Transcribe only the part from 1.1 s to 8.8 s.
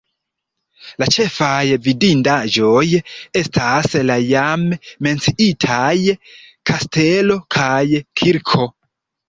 ĉefaj vidindaĵoj estas la jam menciitaj kastelo kaj kirko.